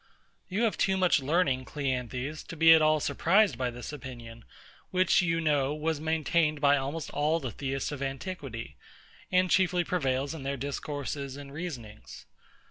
You 0.49 0.63
have 0.63 0.79
too 0.79 0.97
much 0.97 1.19
learning, 1.21 1.63
CLEANTHES, 1.65 2.41
to 2.45 2.57
be 2.57 2.73
at 2.73 2.81
all 2.81 2.99
surprised 2.99 3.61
at 3.61 3.71
this 3.75 3.93
opinion, 3.93 4.45
which, 4.89 5.21
you 5.21 5.39
know, 5.39 5.75
was 5.75 6.01
maintained 6.01 6.59
by 6.59 6.75
almost 6.75 7.11
all 7.11 7.39
the 7.39 7.51
Theists 7.51 7.91
of 7.91 8.01
antiquity, 8.01 8.77
and 9.31 9.47
chiefly 9.51 9.83
prevails 9.83 10.33
in 10.33 10.41
their 10.41 10.57
discourses 10.57 11.37
and 11.37 11.53
reasonings. 11.53 12.25